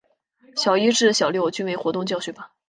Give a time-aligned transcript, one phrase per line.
[0.55, 2.49] 小一至小六均为活动教学班。